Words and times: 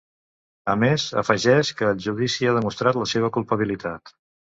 A 0.71 0.73
més, 0.83 1.03
afegeix 1.21 1.69
que 1.81 1.85
el 1.89 1.99
judici 2.05 2.47
ha 2.47 2.55
demostrat 2.57 2.97
la 3.01 3.07
seva 3.13 3.31
culpabilitat. 3.37 4.13